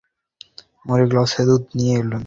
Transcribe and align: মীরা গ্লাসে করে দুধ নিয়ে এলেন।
মীরা 0.85 1.05
গ্লাসে 1.11 1.33
করে 1.37 1.45
দুধ 1.49 1.63
নিয়ে 1.77 1.95
এলেন। 2.01 2.19